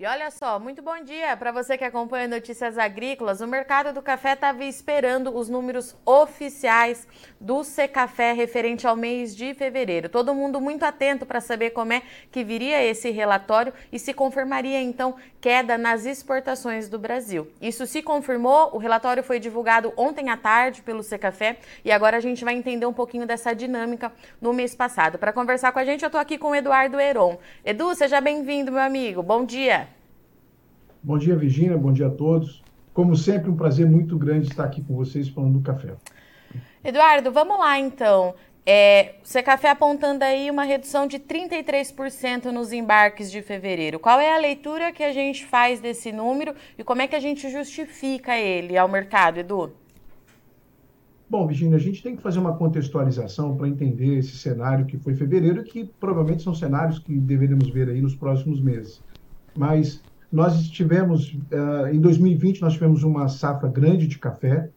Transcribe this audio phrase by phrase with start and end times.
[0.00, 3.40] E olha só, muito bom dia para você que acompanha Notícias Agrícolas.
[3.40, 7.04] O mercado do café estava esperando os números oficiais
[7.40, 10.08] do Secafé referente ao mês de fevereiro.
[10.08, 14.80] Todo mundo muito atento para saber como é que viria esse relatório e se confirmaria
[14.80, 17.50] então queda nas exportações do Brasil.
[17.60, 22.20] Isso se confirmou, o relatório foi divulgado ontem à tarde pelo Secafé e agora a
[22.20, 25.18] gente vai entender um pouquinho dessa dinâmica no mês passado.
[25.18, 27.36] Para conversar com a gente, eu estou aqui com o Eduardo Heron.
[27.64, 29.24] Edu, seja bem-vindo, meu amigo.
[29.24, 29.88] Bom dia.
[31.02, 31.76] Bom dia, Virginia.
[31.76, 32.62] Bom dia a todos.
[32.92, 35.94] Como sempre, um prazer muito grande estar aqui com vocês falando do café.
[36.82, 38.34] Eduardo, vamos lá então.
[38.70, 43.98] É, o Café apontando aí uma redução de 33% nos embarques de fevereiro.
[43.98, 47.20] Qual é a leitura que a gente faz desse número e como é que a
[47.20, 49.72] gente justifica ele ao mercado, Edu?
[51.30, 55.14] Bom, Virginia, a gente tem que fazer uma contextualização para entender esse cenário que foi
[55.14, 59.00] fevereiro e que provavelmente são cenários que deveremos ver aí nos próximos meses.
[59.56, 64.70] Mas nós tivemos, uh, em 2020, nós tivemos uma safra grande de café,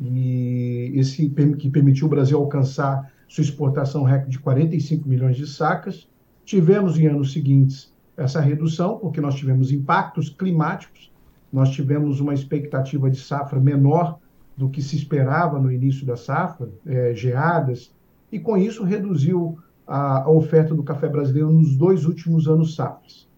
[0.00, 6.08] e esse que permitiu o Brasil alcançar sua exportação recorde de 45 milhões de sacas.
[6.44, 11.12] Tivemos em anos seguintes essa redução, porque nós tivemos impactos climáticos,
[11.52, 14.18] nós tivemos uma expectativa de safra menor
[14.56, 17.92] do que se esperava no início da safra, é, geadas,
[18.30, 23.28] e com isso reduziu a, a oferta do café brasileiro nos dois últimos anos safras.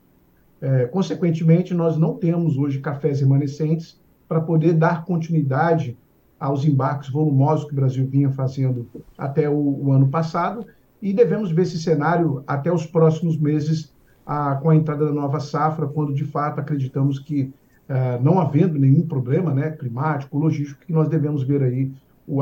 [0.67, 5.97] É, consequentemente, nós não temos hoje cafés remanescentes para poder dar continuidade
[6.41, 10.67] aos embarques volumosos que o Brasil vinha fazendo até o, o ano passado,
[11.01, 13.95] e devemos ver esse cenário até os próximos meses,
[14.27, 17.55] a, com a entrada da nova safra, quando de fato acreditamos que,
[17.89, 21.93] é, não havendo nenhum problema né, climático, logístico, que nós devemos ver aí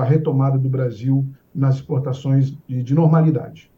[0.01, 3.71] a retomada do Brasil nas exportações de, de normalidade.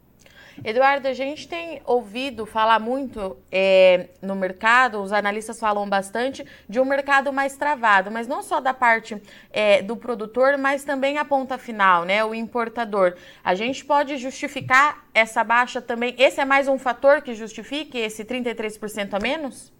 [0.63, 6.79] Eduardo, a gente tem ouvido falar muito é, no mercado, os analistas falam bastante de
[6.79, 11.25] um mercado mais travado, mas não só da parte é, do produtor, mas também a
[11.25, 13.15] ponta final, né, o importador.
[13.43, 16.15] A gente pode justificar essa baixa também?
[16.17, 19.71] Esse é mais um fator que justifique esse 33% a menos?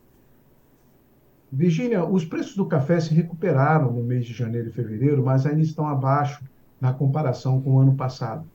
[1.51, 5.61] Virginia, os preços do café se recuperaram no mês de janeiro e fevereiro, mas ainda
[5.61, 6.43] estão abaixo
[6.79, 8.45] na comparação com o ano passado.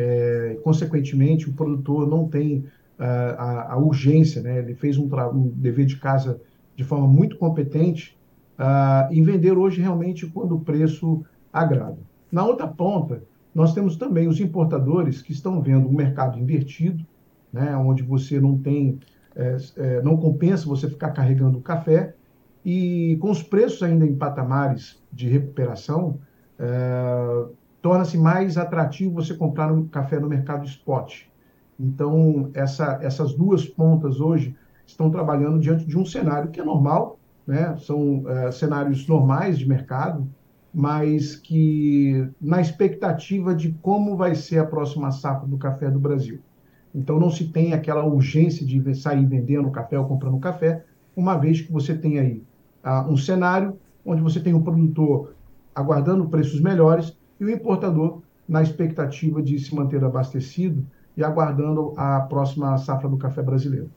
[0.00, 4.60] É, consequentemente, o produtor não tem uh, a, a, urgência, né?
[4.60, 6.40] ele fez um, um, dever de casa
[6.76, 8.16] de forma muito competente
[8.60, 11.98] uh, em vender hoje realmente quando o preço agrada.
[12.30, 17.04] Na outra ponta, nós temos também os importadores que estão vendo um mercado invertido,
[17.52, 17.76] né?
[17.76, 19.00] onde você não tem,
[19.34, 22.14] é, é, não compensa você ficar carregando café,
[22.64, 26.20] e com os preços ainda em patamares de recuperação,
[26.56, 27.46] é,
[27.80, 31.22] torna-se mais atrativo você comprar um café no mercado spot.
[31.78, 37.18] Então, essa, essas duas pontas hoje estão trabalhando diante de um cenário que é normal,
[37.46, 37.76] né?
[37.78, 40.28] são uh, cenários normais de mercado,
[40.74, 46.40] mas que na expectativa de como vai ser a próxima safra do café do Brasil.
[46.94, 50.84] Então, não se tem aquela urgência de sair vendendo café ou comprando café,
[51.14, 52.42] uma vez que você tem aí
[52.84, 55.34] uh, um cenário onde você tem um produtor
[55.74, 60.84] aguardando preços melhores e o importador na expectativa de se manter abastecido
[61.16, 63.90] e aguardando a próxima safra do café brasileiro.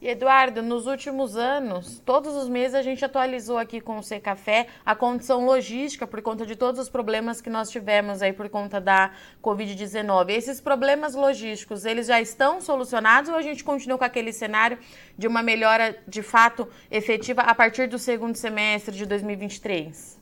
[0.00, 4.18] E Eduardo, nos últimos anos, todos os meses a gente atualizou aqui com o C
[4.18, 8.48] Café a condição logística por conta de todos os problemas que nós tivemos aí por
[8.48, 9.10] conta da
[9.42, 10.30] Covid-19.
[10.30, 14.78] Esses problemas logísticos, eles já estão solucionados ou a gente continua com aquele cenário
[15.18, 20.19] de uma melhora de fato efetiva a partir do segundo semestre de 2023?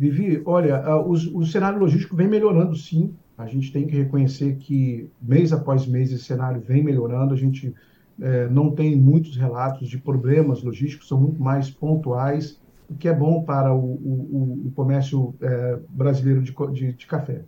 [0.00, 3.14] Vivi, olha, o, o cenário logístico vem melhorando sim.
[3.36, 7.34] A gente tem que reconhecer que mês após mês esse cenário vem melhorando.
[7.34, 7.74] A gente
[8.18, 13.14] é, não tem muitos relatos de problemas logísticos, são muito mais pontuais, o que é
[13.14, 17.42] bom para o, o, o comércio é, brasileiro de, de, de café.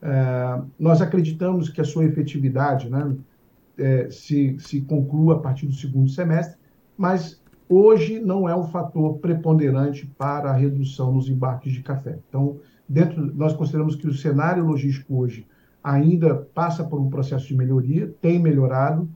[0.00, 3.16] É, nós acreditamos que a sua efetividade né,
[4.10, 6.56] se, se conclua a partir do segundo semestre,
[6.96, 12.18] mas hoje não é um fator preponderante para a redução nos embarques de café.
[12.28, 12.58] Então,
[12.88, 15.46] dentro, nós consideramos que o cenário logístico hoje
[15.82, 19.08] ainda passa por um processo de melhoria, tem melhorado,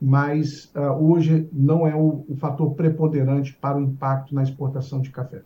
[0.00, 5.10] mas uh, hoje não é o, o fator preponderante para o impacto na exportação de
[5.10, 5.42] café.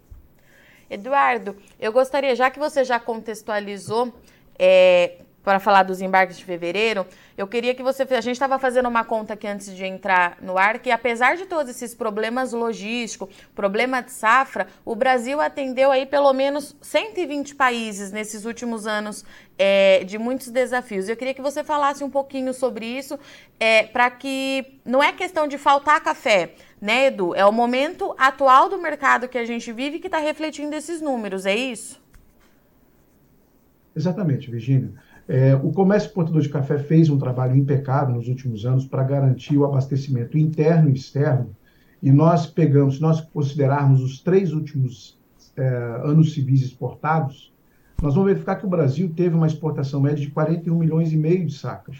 [0.90, 4.12] Eduardo, eu gostaria, já que você já contextualizou
[4.58, 7.06] é, para falar dos embarques de fevereiro,
[7.36, 8.02] eu queria que você.
[8.02, 11.46] A gente estava fazendo uma conta aqui antes de entrar no ar, que apesar de
[11.46, 18.12] todos esses problemas logísticos, problema de safra, o Brasil atendeu aí pelo menos 120 países
[18.12, 19.24] nesses últimos anos
[19.58, 21.08] é, de muitos desafios.
[21.08, 23.18] Eu queria que você falasse um pouquinho sobre isso,
[23.58, 27.34] é, para que não é questão de faltar café, né, Edu?
[27.34, 31.46] É o momento atual do mercado que a gente vive que está refletindo esses números,
[31.46, 32.00] é isso?
[33.94, 34.92] Exatamente, Virginia.
[35.28, 39.58] É, o comércio exportador de café fez um trabalho impecável nos últimos anos para garantir
[39.58, 41.54] o abastecimento interno e externo.
[42.02, 45.18] E nós pegamos, se nós considerarmos os três últimos
[45.54, 45.68] é,
[46.02, 47.52] anos civis exportados,
[48.00, 51.44] nós vamos verificar que o Brasil teve uma exportação média de 41 milhões e meio
[51.44, 51.98] de sacas.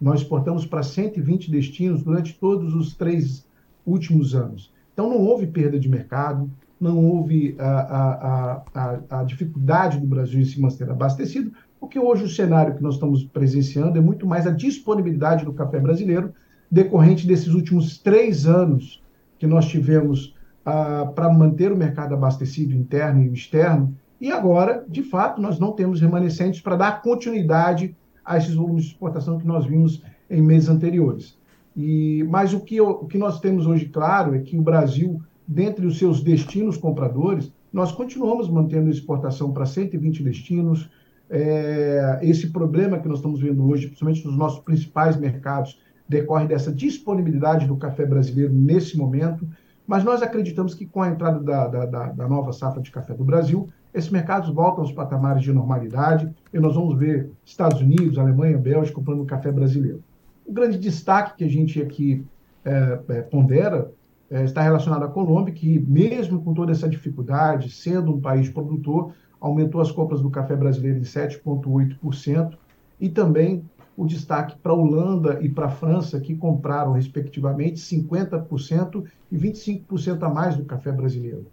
[0.00, 3.44] Nós exportamos para 120 destinos durante todos os três
[3.84, 4.72] últimos anos.
[4.92, 6.48] Então, não houve perda de mercado,
[6.80, 12.24] não houve a, a, a, a dificuldade do Brasil em se manter abastecido, porque hoje
[12.24, 16.32] o cenário que nós estamos presenciando é muito mais a disponibilidade do café brasileiro,
[16.70, 19.02] decorrente desses últimos três anos
[19.38, 20.34] que nós tivemos
[20.64, 25.72] ah, para manter o mercado abastecido interno e externo, e agora, de fato, nós não
[25.72, 30.68] temos remanescentes para dar continuidade a esses volumes de exportação que nós vimos em meses
[30.68, 31.38] anteriores.
[31.76, 35.86] E, mas o que, o que nós temos hoje claro é que o Brasil, dentre
[35.86, 40.90] os seus destinos compradores, nós continuamos mantendo exportação para 120 destinos,
[41.30, 45.78] é, esse problema que nós estamos vendo hoje, principalmente nos nossos principais mercados,
[46.08, 49.46] decorre dessa disponibilidade do café brasileiro nesse momento,
[49.86, 53.24] mas nós acreditamos que com a entrada da, da, da, nova safra de café do
[53.24, 58.58] Brasil, esses mercados voltam aos patamares de normalidade e nós vamos ver Estados Unidos, Alemanha,
[58.58, 60.02] Bélgica comprando café brasileiro.
[60.46, 62.24] O grande destaque que a gente aqui
[62.64, 63.90] é, é, pondera
[64.30, 69.12] é, está relacionado à Colômbia, que mesmo com toda essa dificuldade, sendo um país produtor,
[69.40, 72.56] aumentou as compras do café brasileiro em 7,8%,
[73.00, 73.64] e também
[73.96, 80.22] o destaque para a Holanda e para a França, que compraram, respectivamente, 50% e 25%
[80.22, 81.46] a mais do café brasileiro.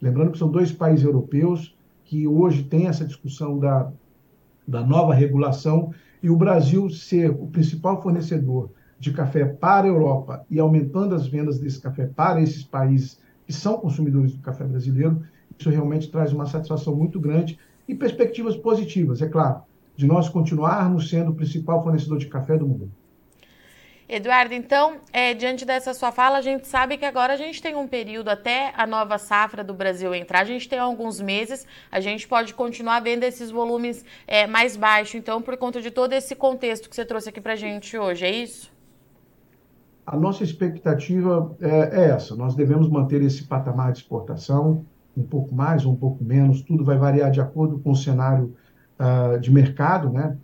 [0.00, 3.92] Lembrando que são dois países europeus que hoje têm essa discussão da,
[4.66, 5.92] da nova regulação
[6.22, 11.26] e o Brasil ser o principal fornecedor de café para a Europa e aumentando as
[11.26, 15.22] vendas desse café para esses países que são consumidores do café brasileiro,
[15.60, 19.62] isso realmente traz uma satisfação muito grande e perspectivas positivas, é claro,
[19.94, 22.90] de nós continuarmos sendo o principal fornecedor de café do mundo.
[24.08, 27.76] Eduardo, então, é, diante dessa sua fala, a gente sabe que agora a gente tem
[27.76, 32.00] um período até a nova safra do Brasil entrar, a gente tem alguns meses, a
[32.00, 36.34] gente pode continuar vendo esses volumes é, mais baixos, então, por conta de todo esse
[36.34, 38.72] contexto que você trouxe aqui para a gente hoje, é isso?
[40.04, 44.84] A nossa expectativa é, é essa, nós devemos manter esse patamar de exportação,
[45.20, 48.54] um pouco mais ou um pouco menos, tudo vai variar de acordo com o cenário
[48.98, 50.36] uh, de mercado, né?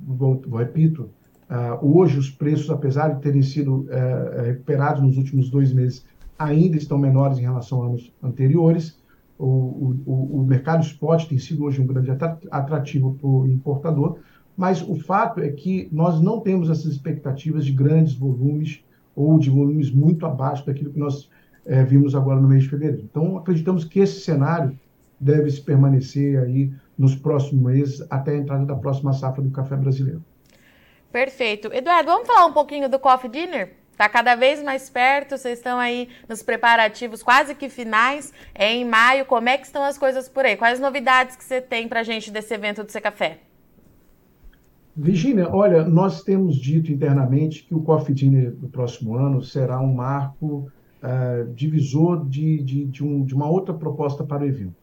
[0.00, 1.10] Vou repito,
[1.50, 6.04] uh, hoje os preços, apesar de terem sido uh, recuperados nos últimos dois meses,
[6.38, 9.00] ainda estão menores em relação a anos anteriores.
[9.38, 12.10] O, o, o mercado spot tem sido hoje um grande
[12.50, 14.18] atrativo para o importador,
[14.56, 18.84] mas o fato é que nós não temos essas expectativas de grandes volumes
[19.16, 21.28] ou de volumes muito abaixo daquilo que nós
[21.66, 23.02] é, vimos agora no mês de fevereiro.
[23.02, 24.78] Então, acreditamos que esse cenário
[25.18, 29.76] deve se permanecer aí nos próximos meses, até a entrada da próxima safra do café
[29.76, 30.22] brasileiro.
[31.10, 31.72] Perfeito.
[31.72, 33.74] Eduardo, vamos falar um pouquinho do Coffee Dinner?
[33.92, 38.84] Está cada vez mais perto, vocês estão aí nos preparativos quase que finais, é em
[38.84, 39.26] maio.
[39.26, 40.56] Como é que estão as coisas por aí?
[40.56, 43.40] Quais novidades que você tem para a gente desse evento do C Café?
[44.96, 49.94] Virginia, olha, nós temos dito internamente que o Coffee Dinner do próximo ano será um
[49.94, 50.70] marco
[51.02, 54.74] uh, divisor de, de, de, um, de, uma outra proposta para o evento.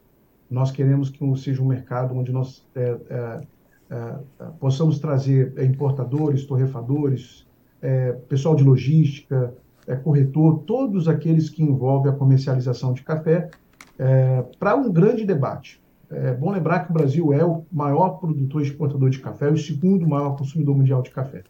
[0.50, 3.46] Nós queremos que seja um mercado onde nós é, é,
[3.90, 4.14] é,
[4.58, 7.46] possamos trazer importadores, torrefadores,
[8.28, 9.54] pessoal de logística,
[10.02, 13.48] corretor, todos aqueles que envolvem a comercialização de café,
[14.58, 15.80] para um grande debate.
[16.10, 19.56] É bom lembrar que o Brasil é o maior produtor e exportador de café, o
[19.56, 21.42] segundo maior consumidor mundial de café.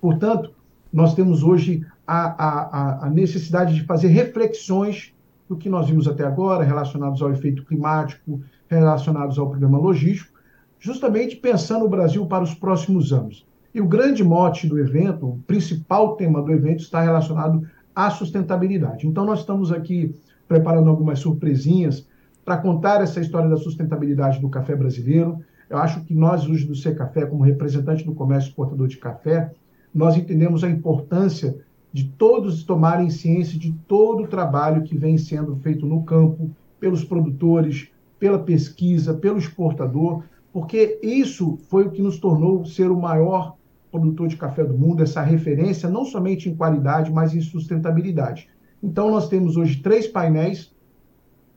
[0.00, 0.50] Portanto,
[0.92, 5.12] nós temos hoje a, a, a necessidade de fazer reflexões
[5.48, 10.36] do que nós vimos até agora, relacionados ao efeito climático, relacionados ao problema logístico,
[10.78, 13.46] justamente pensando o Brasil para os próximos anos.
[13.74, 19.06] E o grande mote do evento, o principal tema do evento, está relacionado à sustentabilidade.
[19.06, 20.14] Então, nós estamos aqui
[20.48, 22.06] preparando algumas surpresinhas
[22.44, 25.40] para contar essa história da sustentabilidade do café brasileiro.
[25.68, 29.50] Eu acho que nós, hoje do C Café, como representante do comércio exportador de café,
[29.92, 31.56] nós entendemos a importância
[31.96, 37.02] de todos tomarem ciência de todo o trabalho que vem sendo feito no campo, pelos
[37.02, 37.88] produtores,
[38.18, 40.22] pela pesquisa, pelo exportador,
[40.52, 43.56] porque isso foi o que nos tornou ser o maior
[43.90, 48.46] produtor de café do mundo, essa referência não somente em qualidade, mas em sustentabilidade.
[48.82, 50.74] Então, nós temos hoje três painéis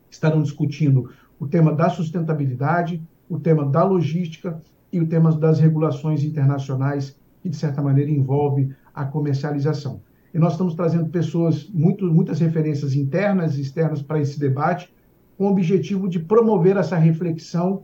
[0.08, 5.60] que estarão discutindo o tema da sustentabilidade, o tema da logística e o tema das
[5.60, 10.00] regulações internacionais, que, de certa maneira, envolve a comercialização.
[10.34, 14.94] E nós estamos trazendo pessoas, muito, muitas referências internas e externas para esse debate,
[15.38, 17.84] com o objetivo de promover essa reflexão,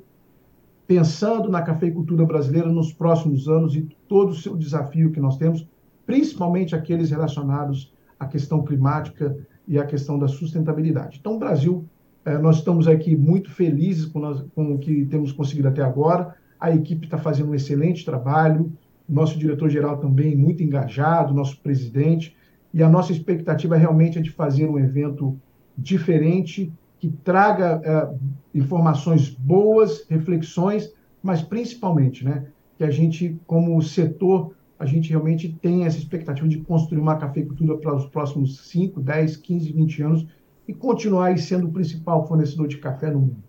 [0.86, 5.68] pensando na cafeicultura brasileira nos próximos anos e todo o seu desafio que nós temos,
[6.06, 9.36] principalmente aqueles relacionados à questão climática
[9.68, 11.18] e à questão da sustentabilidade.
[11.20, 11.86] Então, o Brasil,
[12.24, 16.36] eh, nós estamos aqui muito felizes com, nós, com o que temos conseguido até agora.
[16.60, 18.72] A equipe está fazendo um excelente trabalho,
[19.08, 22.36] nosso diretor-geral também muito engajado, nosso presidente,
[22.74, 25.40] e a nossa expectativa realmente é de fazer um evento
[25.78, 32.46] diferente, que traga é, informações boas, reflexões, mas principalmente, né,
[32.78, 37.78] que a gente, como setor, a gente realmente tem essa expectativa de construir uma cafeicultura
[37.78, 40.28] para os próximos 5, 10, 15, 20 anos
[40.68, 43.45] e continuar sendo o principal fornecedor de café no mundo.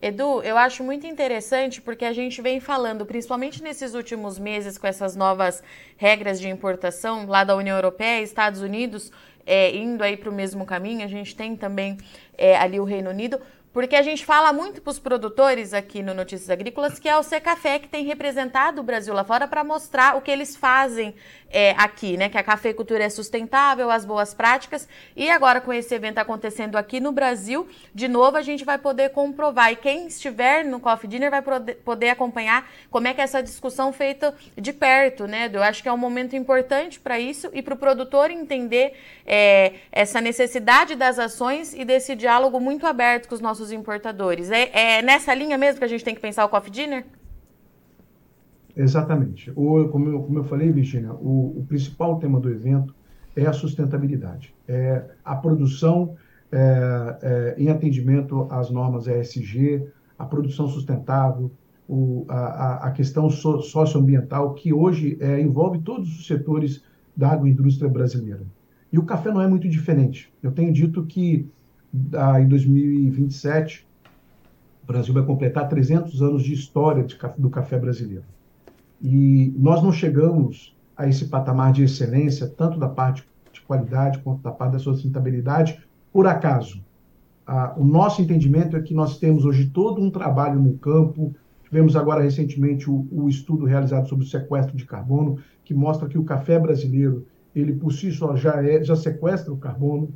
[0.00, 4.86] Edu, eu acho muito interessante porque a gente vem falando, principalmente nesses últimos meses, com
[4.86, 5.60] essas novas
[5.96, 9.10] regras de importação lá da União Europeia, Estados Unidos,
[9.44, 11.98] é, indo aí para o mesmo caminho, a gente tem também
[12.36, 13.40] é, ali o Reino Unido.
[13.72, 17.22] Porque a gente fala muito para os produtores aqui no Notícias Agrícolas que é o
[17.22, 21.14] Secafé que tem representado o Brasil lá fora para mostrar o que eles fazem
[21.50, 22.28] é, aqui, né?
[22.28, 24.88] Que a cafeicultura é sustentável, as boas práticas.
[25.16, 29.10] E agora, com esse evento acontecendo aqui no Brasil, de novo a gente vai poder
[29.10, 29.72] comprovar.
[29.72, 31.42] E quem estiver no Coffee Dinner vai
[31.84, 35.50] poder acompanhar como é que é essa discussão feita de perto, né?
[35.52, 38.94] Eu acho que é um momento importante para isso e para o produtor entender
[39.26, 44.50] é, essa necessidade das ações e desse diálogo muito aberto com os nossos importadores.
[44.50, 47.04] É, é nessa linha mesmo que a gente tem que pensar o Coffee Dinner?
[48.78, 49.50] Exatamente.
[49.56, 52.94] O, como, eu, como eu falei, Virginia, o, o, principal tema do evento
[53.34, 56.14] é a sustentabilidade, é a produção
[56.52, 59.84] é, é, em atendimento às normas ESG,
[60.16, 61.50] a produção sustentável,
[61.88, 66.84] o, a, a, questão so, socioambiental, que hoje é, envolve todos os setores
[67.16, 68.42] da agroindústria brasileira.
[68.92, 70.32] E o café não é muito diferente.
[70.40, 71.50] Eu tenho dito que
[72.14, 73.86] ah, em 2027
[74.84, 78.24] o Brasil vai completar 300 anos de história de, do café brasileiro.
[79.00, 84.42] E nós não chegamos a esse patamar de excelência, tanto da parte de qualidade quanto
[84.42, 85.80] da parte da sustentabilidade,
[86.12, 86.82] por acaso.
[87.46, 91.34] Ah, o nosso entendimento é que nós temos hoje todo um trabalho no campo.
[91.64, 96.18] Tivemos agora recentemente o, o estudo realizado sobre o sequestro de carbono, que mostra que
[96.18, 100.12] o café brasileiro ele por si só já, é, já sequestra o carbono.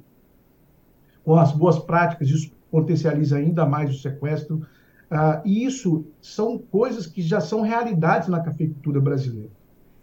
[1.24, 4.62] Com as boas práticas, isso potencializa ainda mais o sequestro.
[5.14, 9.50] Ah, e isso são coisas que já são realidades na cafeicultura brasileira.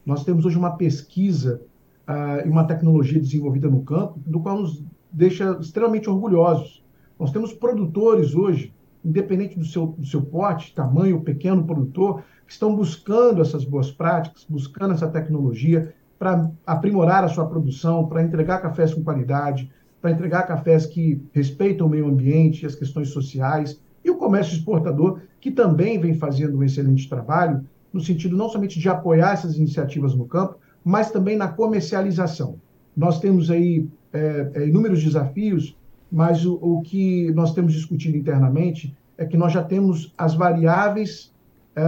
[0.06, 1.63] Nós temos hoje uma pesquisa
[2.06, 6.84] ah, e uma tecnologia desenvolvida no campo, do qual nos deixa extremamente orgulhosos.
[7.20, 8.72] Nós temos produtores hoje,
[9.04, 14.46] independente do seu, do seu porte, tamanho, pequeno produtor, que estão buscando essas boas práticas,
[14.48, 20.44] buscando essa tecnologia, para aprimorar a sua produção, para entregar cafés com qualidade, para entregar
[20.44, 26.00] cafés que respeitam o meio ambiente, as questões sociais, e o comércio exportador, que também
[26.00, 30.58] vem fazendo um excelente trabalho, no sentido não somente de apoiar essas iniciativas no campo,
[30.84, 32.56] mas também na comercialização.
[32.96, 35.75] Nós temos aí é, é, inúmeros desafios,
[36.12, 41.32] mas o, o, que nós temos discutido internamente é que nós já temos as variáveis
[41.75, 41.82] é,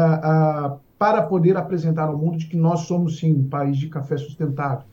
[0.97, 4.85] para poder apresentar ao mundo de que nós somos, sim, um país de café sustentável.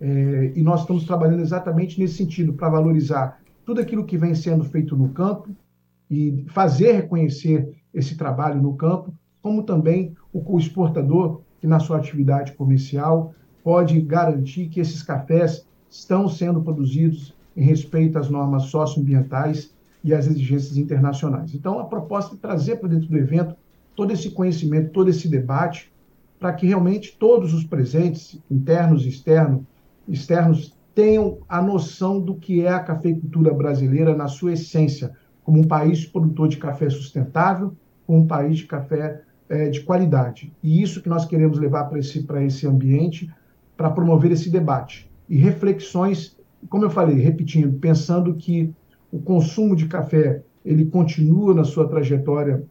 [0.00, 4.64] É, e nós estamos trabalhando exatamente nesse sentido, para valorizar tudo aquilo que vem sendo
[4.64, 5.50] feito no campo
[6.10, 12.52] e fazer reconhecer esse trabalho no campo, como também o exportador, que na sua atividade
[12.52, 20.14] comercial pode garantir que esses cafés estão sendo produzidos em respeito às normas socioambientais e
[20.14, 21.54] às exigências internacionais.
[21.54, 23.54] Então, a proposta é trazer para dentro do evento
[23.94, 25.92] todo esse conhecimento, todo esse debate,
[26.38, 29.62] para que realmente todos os presentes, internos e externos,
[30.08, 35.12] externos, tenham a noção do que é a cafeicultura brasileira na sua essência,
[35.44, 37.74] como um país produtor de café sustentável,
[38.06, 40.52] como um país de café é, de qualidade.
[40.62, 43.32] E isso que nós queremos levar para esse, esse ambiente,
[43.76, 45.10] para promover esse debate.
[45.28, 46.36] E reflexões,
[46.68, 48.72] como eu falei, repetindo, pensando que
[49.10, 52.62] o consumo de café ele continua na sua trajetória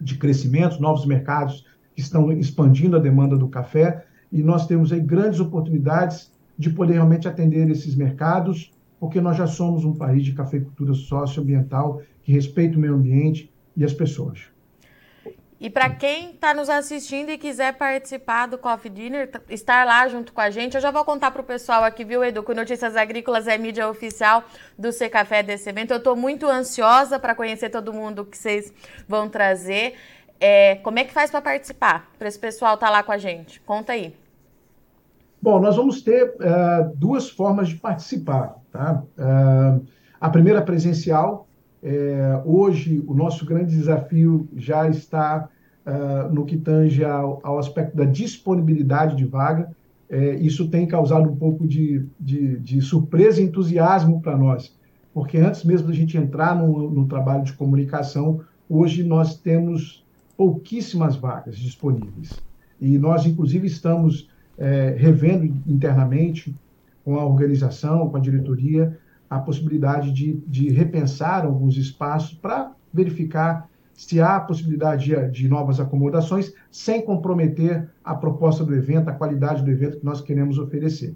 [0.00, 5.40] de crescimento, novos mercados estão expandindo a demanda do café, e nós temos aí grandes
[5.40, 10.94] oportunidades de poder realmente atender esses mercados, porque nós já somos um país de cafeicultura
[10.94, 14.50] socioambiental que respeita o meio ambiente e as pessoas.
[15.60, 20.32] E para quem está nos assistindo e quiser participar do Coffee Dinner, estar lá junto
[20.32, 22.96] com a gente, eu já vou contar para o pessoal aqui, viu, Edu, que Notícias
[22.96, 24.44] Agrícolas é mídia oficial
[24.78, 25.90] do C Café desse evento.
[25.90, 28.72] Eu estou muito ansiosa para conhecer todo mundo que vocês
[29.08, 29.94] vão trazer.
[30.38, 32.08] É, como é que faz para participar?
[32.16, 33.60] Para esse pessoal estar tá lá com a gente?
[33.62, 34.14] Conta aí.
[35.40, 38.56] Bom, nós vamos ter uh, duas formas de participar.
[38.72, 39.02] Tá?
[39.16, 39.86] Uh,
[40.20, 41.46] a primeira presencial,
[41.80, 45.48] é, hoje, o nosso grande desafio já está
[45.86, 49.70] uh, no que tange ao, ao, aspecto da disponibilidade de vaga.
[50.10, 54.74] É, isso tem causado um pouco de, de, de surpresa e entusiasmo para nós,
[55.12, 60.04] porque antes mesmo da gente entrar no, no trabalho de comunicação, hoje nós temos
[60.36, 62.32] pouquíssimas vagas disponíveis.
[62.80, 64.28] E nós, inclusive, estamos
[64.58, 66.54] é, revendo internamente
[67.04, 68.98] com a organização, com a diretoria,
[69.30, 75.80] a possibilidade de, de repensar alguns espaços para verificar se há possibilidade de, de, novas
[75.80, 81.14] acomodações, sem comprometer a proposta do evento, a qualidade do evento que nós queremos oferecer.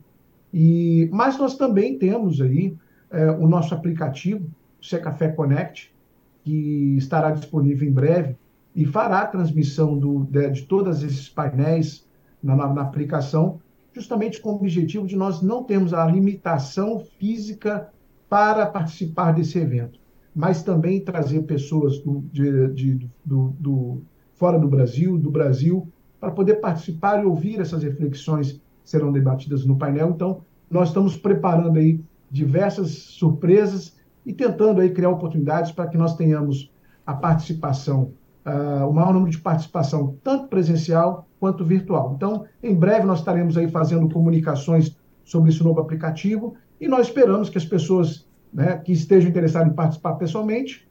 [0.53, 2.77] E, mas nós também temos aí
[3.11, 4.47] é, o nosso aplicativo,
[4.81, 5.95] o Secafé Connect,
[6.43, 8.37] que estará disponível em breve
[8.75, 12.05] e fará a transmissão do, de, de todos esses painéis
[12.43, 13.61] na, na, aplicação,
[13.93, 17.89] justamente com o objetivo de nós não termos a limitação física
[18.29, 19.99] para participar desse evento,
[20.35, 24.03] mas também trazer pessoas do, de, de, do, do,
[24.35, 25.87] fora do Brasil, do Brasil,
[26.19, 30.11] para poder participar e ouvir essas reflexões que serão debatidas no painel.
[30.11, 36.17] Então, nós estamos preparando aí diversas surpresas e tentando aí criar oportunidades para que nós
[36.17, 36.73] tenhamos
[37.05, 38.13] a participação,
[38.47, 42.13] uh, o maior número de participação, tanto presencial quanto virtual.
[42.15, 47.51] Então, em breve nós estaremos aí fazendo comunicações sobre esse novo aplicativo e nós esperamos
[47.51, 50.89] que as pessoas né, que estejam interessadas em participar pessoalmente,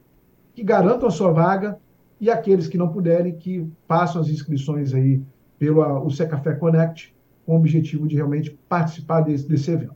[0.53, 1.79] que garantam a sua vaga,
[2.19, 5.21] e aqueles que não puderem, que façam as inscrições aí
[5.57, 7.15] pelo o Secafé Connect,
[7.45, 9.95] com o objetivo de realmente participar desse, desse evento.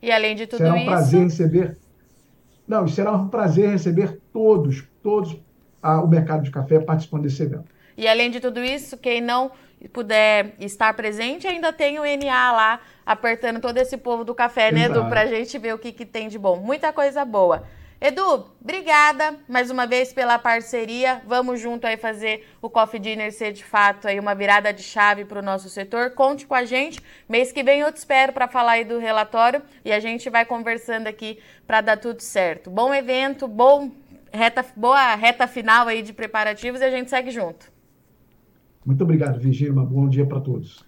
[0.00, 0.86] E além de tudo será um isso...
[0.86, 1.76] prazer receber...
[2.68, 5.36] Não, será um prazer receber todos, todos
[5.82, 7.77] ah, o mercado de café participando desse evento.
[7.98, 9.50] E além de tudo isso, quem não
[9.92, 14.84] puder estar presente, ainda tem o NA lá apertando todo esse povo do café, né,
[14.84, 15.04] Edu?
[15.08, 16.56] Pra gente ver o que, que tem de bom.
[16.60, 17.66] Muita coisa boa.
[18.00, 21.20] Edu, obrigada mais uma vez pela parceria.
[21.26, 25.24] Vamos junto aí fazer o Coffee Dinner ser de fato aí uma virada de chave
[25.24, 26.10] para o nosso setor.
[26.10, 27.00] Conte com a gente.
[27.28, 30.44] Mês que vem eu te espero para falar aí do relatório e a gente vai
[30.44, 32.70] conversando aqui para dar tudo certo.
[32.70, 33.90] Bom evento, bom
[34.32, 37.77] reta, boa reta final aí de preparativos e a gente segue junto.
[38.88, 39.70] Muito obrigado, Virginia.
[39.70, 40.82] Um bom dia para todos.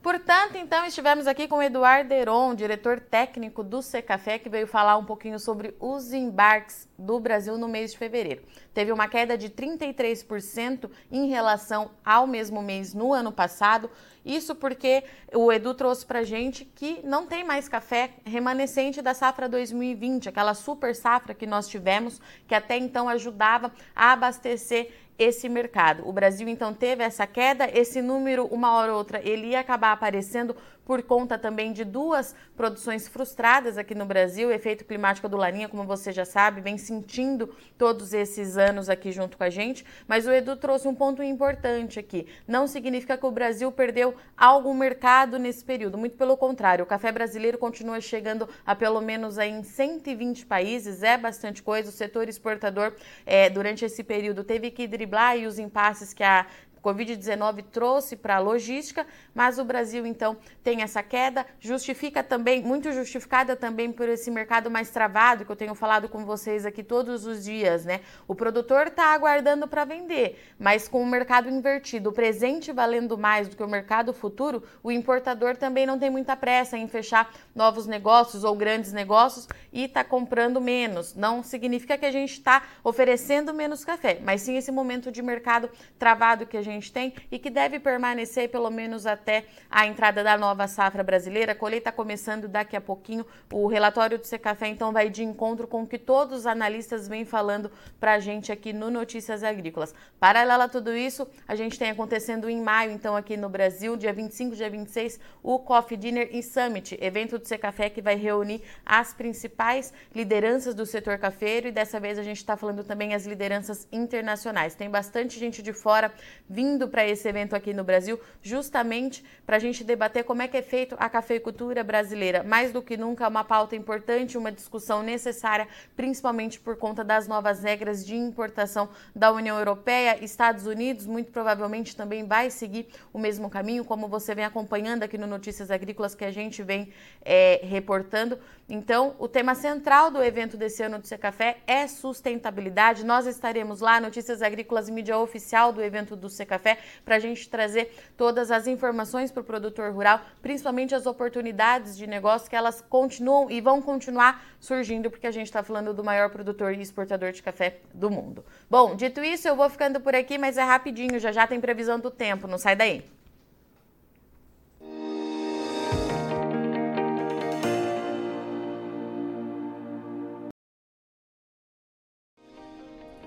[0.00, 4.96] Portanto, então, estivemos aqui com o Eduardo Heron, diretor técnico do Secafé, que veio falar
[4.96, 8.42] um pouquinho sobre os embarques do Brasil no mês de fevereiro.
[8.72, 13.90] Teve uma queda de 33% em relação ao mesmo mês no ano passado.
[14.28, 15.02] Isso porque
[15.34, 20.52] o Edu trouxe para gente que não tem mais café remanescente da safra 2020, aquela
[20.52, 26.06] super safra que nós tivemos, que até então ajudava a abastecer esse mercado.
[26.06, 29.92] O Brasil então teve essa queda, esse número uma hora ou outra ele ia acabar
[29.92, 30.54] aparecendo
[30.88, 35.84] por conta também de duas produções frustradas aqui no Brasil, efeito climático do Laninha, como
[35.84, 40.32] você já sabe, vem sentindo todos esses anos aqui junto com a gente, mas o
[40.32, 42.26] Edu trouxe um ponto importante aqui.
[42.46, 47.12] Não significa que o Brasil perdeu algum mercado nesse período, muito pelo contrário, o café
[47.12, 52.30] brasileiro continua chegando a pelo menos aí em 120 países, é bastante coisa, o setor
[52.30, 52.94] exportador
[53.26, 56.46] é, durante esse período teve que driblar os impasses que a
[56.88, 62.90] Covid-19 trouxe para a logística, mas o Brasil então tem essa queda, justifica também, muito
[62.92, 67.26] justificada também por esse mercado mais travado que eu tenho falado com vocês aqui todos
[67.26, 68.00] os dias, né?
[68.26, 73.48] O produtor está aguardando para vender, mas com o mercado invertido, o presente valendo mais
[73.48, 77.86] do que o mercado futuro, o importador também não tem muita pressa em fechar novos
[77.86, 81.14] negócios ou grandes negócios e está comprando menos.
[81.14, 85.70] Não significa que a gente está oferecendo menos café, mas sim esse momento de mercado
[85.98, 90.36] travado que a gente tem e que deve permanecer pelo menos até a entrada da
[90.38, 91.52] nova safra brasileira.
[91.52, 93.26] A colheita começando daqui a pouquinho.
[93.52, 97.24] O relatório do Secafé, então, vai de encontro com o que todos os analistas vêm
[97.24, 99.94] falando para a gente aqui no Notícias Agrícolas.
[100.20, 104.12] Paralela a tudo isso, a gente tem acontecendo em maio, então, aqui no Brasil, dia
[104.12, 109.12] 25, dia 26, o Coffee Dinner e Summit, evento do Secafé que vai reunir as
[109.14, 113.88] principais lideranças do setor cafeiro e dessa vez a gente está falando também as lideranças
[113.90, 114.74] internacionais.
[114.74, 116.12] Tem bastante gente de fora
[116.58, 120.56] vindo para esse evento aqui no Brasil, justamente para a gente debater como é que
[120.56, 122.42] é feito a cafeicultura brasileira.
[122.42, 127.28] Mais do que nunca, é uma pauta importante, uma discussão necessária, principalmente por conta das
[127.28, 130.18] novas regras de importação da União Europeia.
[130.20, 135.16] Estados Unidos, muito provavelmente, também vai seguir o mesmo caminho, como você vem acompanhando aqui
[135.16, 136.92] no Notícias Agrícolas que a gente vem
[137.24, 138.36] é, reportando.
[138.68, 143.02] Então, o tema central do evento desse ano do Secafé é sustentabilidade.
[143.02, 147.94] Nós estaremos lá, Notícias Agrícolas, mídia oficial do evento do Secafé, para a gente trazer
[148.16, 153.50] todas as informações para o produtor rural, principalmente as oportunidades de negócio que elas continuam
[153.50, 157.42] e vão continuar surgindo, porque a gente está falando do maior produtor e exportador de
[157.42, 158.44] café do mundo.
[158.70, 162.00] Bom, dito isso, eu vou ficando por aqui, mas é rapidinho, já já tem previsão
[162.00, 163.04] do tempo, não sai daí.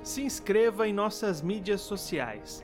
[0.04, 2.64] se inscreva em nossas mídias sociais.